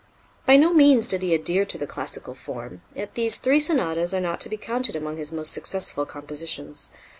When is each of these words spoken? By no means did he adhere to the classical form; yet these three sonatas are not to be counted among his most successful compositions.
By 0.47 0.57
no 0.57 0.73
means 0.73 1.07
did 1.07 1.21
he 1.21 1.35
adhere 1.35 1.63
to 1.63 1.77
the 1.77 1.85
classical 1.85 2.33
form; 2.33 2.81
yet 2.95 3.13
these 3.13 3.37
three 3.37 3.59
sonatas 3.59 4.15
are 4.15 4.19
not 4.19 4.39
to 4.39 4.49
be 4.49 4.57
counted 4.57 4.95
among 4.95 5.17
his 5.17 5.31
most 5.31 5.51
successful 5.51 6.07
compositions. 6.07 6.89